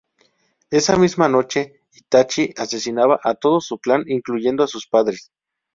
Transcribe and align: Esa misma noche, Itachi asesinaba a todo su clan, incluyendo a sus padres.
Esa 0.71 0.95
misma 0.97 1.29
noche, 1.29 1.73
Itachi 1.93 2.55
asesinaba 2.57 3.19
a 3.23 3.35
todo 3.35 3.61
su 3.61 3.77
clan, 3.77 4.03
incluyendo 4.07 4.63
a 4.63 4.67
sus 4.67 4.87
padres. 4.87 5.31